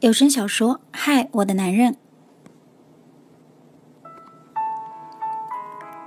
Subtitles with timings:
[0.00, 1.92] 有声小说《嗨，我的男人》。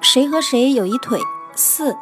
[0.01, 1.19] 谁和谁有一腿？
[1.53, 1.95] 四。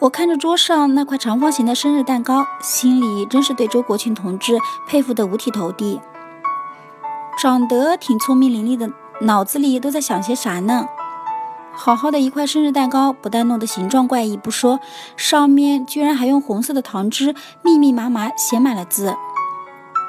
[0.00, 6.00] 我看着桌上那块长方形的生日蛋糕，心里真是对周国庆同志佩服得五体投地。
[7.38, 10.88] 长得挺聪明伶俐的，脑子里都在想些啥呢？
[11.72, 14.80] 好好的一块生日蛋糕，不但弄得形状怪异不说，
[15.16, 19.14] 上面居然还用红色的糖汁密密麻麻写满了字。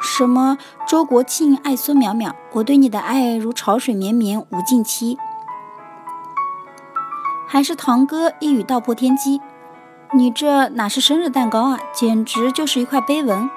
[0.03, 5.17] 什么周国庆爱孙淼淼，我对你的爱如潮水绵绵无尽期。
[7.47, 9.41] 还是堂哥一语道破天机，
[10.13, 13.49] 你这哪是生日蛋糕啊，简直就是一块碑文。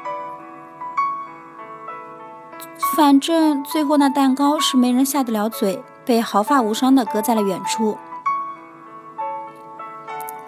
[2.95, 7.99] 反正最后那蛋糕是没人下得了嘴，被毫发无伤的搁在了远处。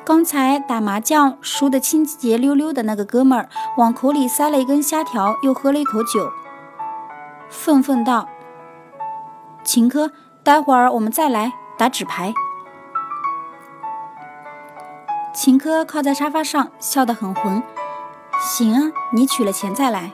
[0.08, 6.32] 刚才打麻将输得清洁溜溜的那个哥们儿，往口里塞了一根虾条，又喝了一口酒，
[7.50, 8.26] 愤愤道
[9.62, 10.10] ：“秦科，
[10.42, 12.32] 待会儿我们再来打纸牌。”
[15.36, 17.62] 秦科靠在沙发上，笑得很浑
[18.40, 20.12] ：“行啊，你取了钱再来。”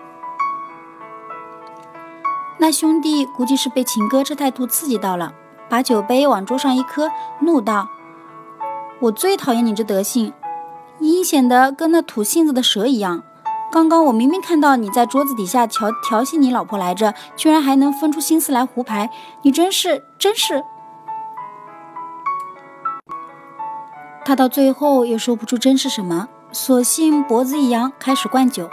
[2.59, 5.33] 那兄弟估计是被秦哥这态度刺激到了，
[5.69, 7.91] 把酒杯往桌上一磕，怒道。
[9.01, 10.33] 我最讨厌你这德行，
[11.01, 13.23] 阴险的跟那吐信子的蛇一样。
[13.71, 19.11] 刚刚我明明看到你在桌子底下调调戏你老婆来着，居然还能分出心思来胡牌，
[19.43, 20.63] 你真是真是。
[24.25, 28.71] 他到最后也说不出真是什么，索性脖子一扬，开始灌酒。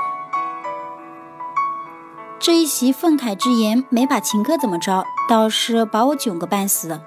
[2.39, 7.01] 这一席愤慨之言没把秦哥怎么着，倒是把我囧个半死。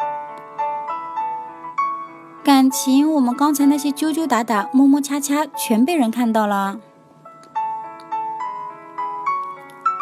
[2.65, 6.79] 感情，我们刚才那些揪揪打打、摸摸掐掐，全被人看到了。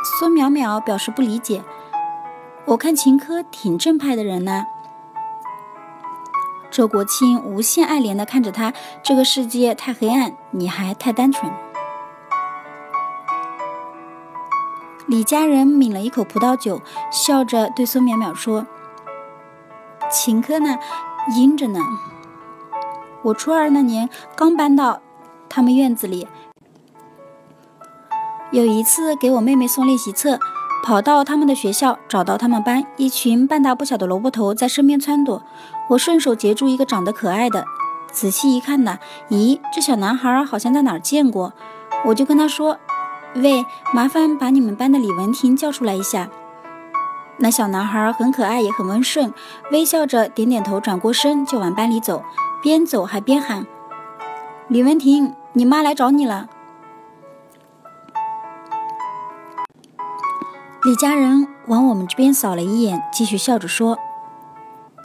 [0.04, 1.64] 孙淼淼表示不理解。
[2.66, 4.64] 我看秦科挺正派的人呢。
[6.70, 8.72] 周国庆无限爱怜的看着他，
[9.02, 11.50] 这个世界太黑暗，你还太单纯。
[15.08, 16.80] 李家人抿了一口葡萄酒，
[17.10, 18.68] 笑着对孙淼淼说
[20.08, 20.78] ：“秦科呢，
[21.36, 21.80] 阴着呢。”
[23.22, 25.00] 我初二那年刚搬到
[25.48, 26.26] 他们院子里，
[28.50, 30.38] 有一次给我妹妹送练习册，
[30.82, 35.40] 跑到他们的学校，找到他们班一群半大不小的萝卜头在身边撺掇，
[35.90, 37.64] 我顺手截住一个长得可爱的，
[38.10, 38.98] 仔细一看呐，
[39.30, 41.52] 咦，这小男孩好像在哪儿见过，
[42.06, 42.78] 我就跟他说
[43.36, 46.28] ：“喂，麻烦把你们班的李文婷叫出来一下。”
[47.38, 49.32] 那小男孩很可爱，也很温顺，
[49.70, 52.22] 微笑着点点头，转过身就往班里走。
[52.62, 53.66] 边走还边喊
[54.70, 56.46] ：“李文婷，你妈来找你了。”
[60.84, 63.98] 李家人往我们这边扫了一眼，继续笑着说：“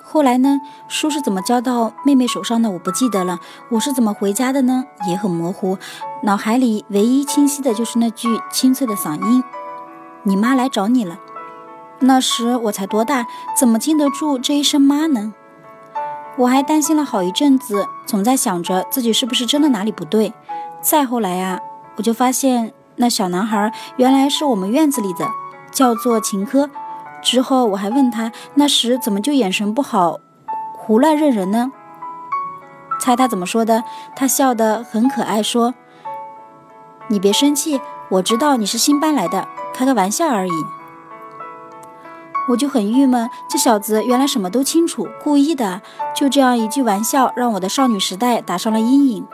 [0.05, 0.61] 后来呢？
[0.87, 2.69] 书是怎么交到妹妹手上的？
[2.69, 3.39] 我不记得了。
[3.71, 4.85] 我是怎么回家的呢？
[5.09, 5.79] 也很模糊。
[6.21, 9.43] 脑海里唯一清晰的就是那句清脆的嗓音
[10.21, 11.17] ：‘你妈来找你了。’
[12.01, 13.25] 那时我才多大，
[13.57, 15.33] 怎么经得住这一声妈呢？”
[16.37, 20.33] 我还担心了好一阵子，总在想着自己是不是真的哪里不对。
[20.81, 21.59] 再后来啊，
[21.95, 25.27] 我就发现那小男孩原来是我们院子里的，
[25.71, 26.69] 叫做秦科。
[27.23, 30.19] 之后我还问他，那时怎么就眼神不好，
[30.77, 31.71] 胡乱认人呢？
[32.99, 33.83] 猜他怎么说的？
[34.15, 35.73] 他笑得很可爱，说
[37.09, 40.51] ：“你别生气，我知道你是新搬来的，开个玩笑而已。”
[42.49, 45.81] 我就很郁闷，这小子原来什么都清楚，故意的。
[46.15, 49.27] 就这样一句玩笑，让我的少女时代打上了阴影。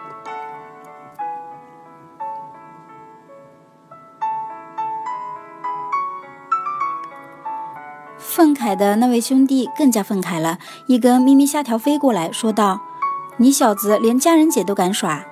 [8.17, 10.57] 愤慨的那位兄弟更加愤慨了，
[10.87, 12.81] 一根咪咪虾条飞过来，说道
[13.37, 15.23] ：“你小子连家人姐都敢耍！”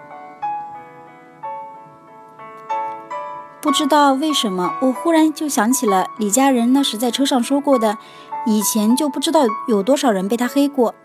[3.61, 7.99] 不知道为什么，我忽然就想起了李家人那时在车上说过的，
[8.47, 10.95] 以前就不知道有多少人被他黑过，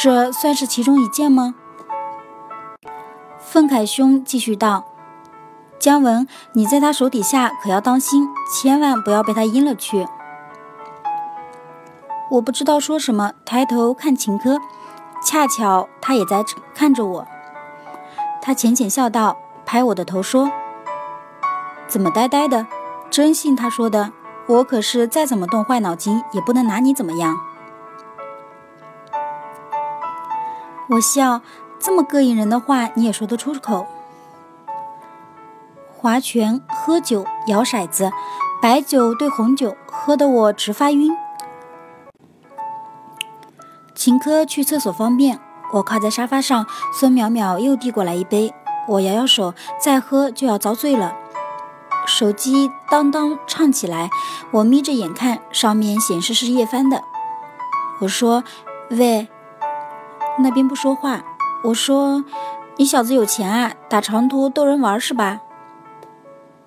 [0.00, 1.56] 这算是其中一件吗？
[3.38, 4.84] 愤慨兄继续道
[5.80, 10.06] ：“姜文，你在他手底下可要当心，千万不要被他阴了去。”
[12.30, 14.58] 我不知道说什么，抬头看秦科，
[15.22, 17.26] 恰巧他也在看着我，
[18.40, 19.36] 他浅浅笑道，
[19.66, 20.48] 拍我的头说。
[21.92, 22.66] 怎么呆呆的？
[23.10, 24.12] 真信他说的？
[24.46, 27.36] 我可是再怎么动坏脑筋，也不能拿你怎么样。
[30.88, 31.42] 我笑，
[31.78, 33.86] 这么膈应人的话你也说得出口？
[35.92, 38.10] 划拳、喝酒、摇骰子，
[38.62, 41.14] 白酒兑红酒，喝得我直发晕。
[43.94, 45.38] 秦科去厕所方便，
[45.74, 48.54] 我靠在沙发上，孙淼淼又递过来一杯，
[48.88, 51.18] 我摇摇手，再喝就要遭罪了。
[52.22, 54.08] 手机当当唱起来，
[54.52, 57.02] 我眯着眼看，上面显示是叶帆的。
[57.98, 58.44] 我说
[58.90, 59.26] ：“喂。”
[60.38, 61.24] 那边不说话。
[61.64, 62.24] 我说
[62.78, 65.40] ：“你小子有钱啊，打长途逗人玩是吧？”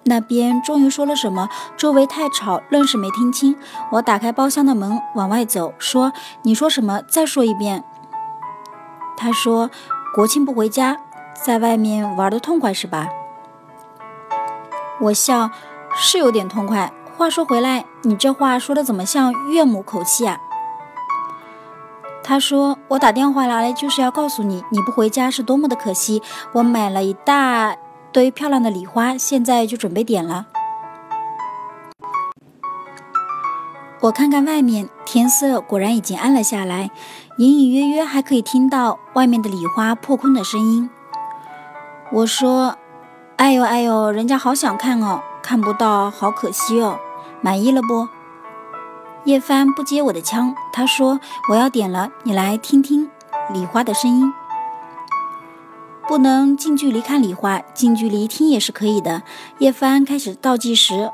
[0.03, 1.47] 那边终于说了什么，
[1.77, 3.55] 周围太吵，愣是没听清。
[3.93, 6.11] 我打开包厢的门往外走，说
[6.43, 7.01] ：“你说什么？
[7.07, 7.81] 再说一遍。”
[9.15, 9.69] 他说
[10.13, 10.97] ：“国庆不回家，
[11.45, 13.07] 在外面玩的痛快是吧？”
[15.01, 15.51] 我笑，
[15.93, 16.91] 是有点痛快。
[17.17, 20.39] 话说回来，你这话说的怎么像岳母口气啊？
[22.23, 26.23] 他说：“我打电话来就是要告诉你，你不回家是多么的可惜。
[26.53, 27.75] 我买了一大
[28.11, 30.47] 堆漂亮的礼花，现在就准备点了。”
[34.01, 36.89] 我看看外面，天色果然已经暗了下来，
[37.37, 40.89] 隐隐约约还可以听到外面的礼花破空的声音。
[42.11, 42.75] 我说。
[43.37, 46.97] 哎呦哎呦，人家好想看哦，看不到好可惜哦。
[47.41, 48.07] 满意了不？
[49.25, 53.09] 叶帆不接我的枪，他说我要点了，你来听听
[53.51, 54.33] 礼花的声音。
[56.07, 59.23] 不能近距离看礼花，近距离听也是可以的。
[59.57, 61.11] 叶帆开始倒计时，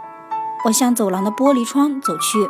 [0.66, 2.48] 我向走廊的玻璃窗走去。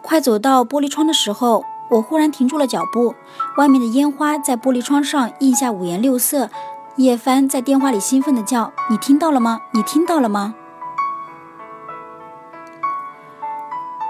[0.00, 1.64] 快走到玻璃窗的时候。
[1.88, 3.14] 我忽然停住了脚步，
[3.56, 6.50] 外面的烟花在玻璃窗上映下五颜六色。
[6.96, 9.60] 叶帆在电话里兴奋地叫：“你听到了吗？
[9.72, 10.54] 你听到了吗？”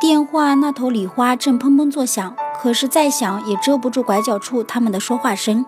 [0.00, 5.66] 电话那头礼花正砰砰作响，可是再响也遮不住拐角处他们的说话声。